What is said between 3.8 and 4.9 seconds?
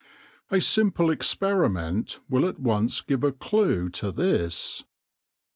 to this.